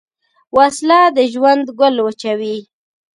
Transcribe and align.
وسله 0.57 0.99
د 1.15 1.17
ژوند 1.33 1.65
ګل 1.79 1.95
وچوي 2.05 2.57